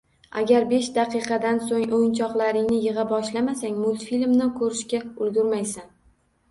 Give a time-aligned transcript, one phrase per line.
[0.39, 5.89] “Agar besh daqiqadan so‘ng o‘yinchoqlaringni yig‘a boshlamasang, multfilmni ko‘rishga ulgurmaysan”.